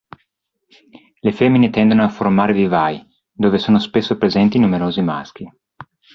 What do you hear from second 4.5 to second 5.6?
numerosi maschi.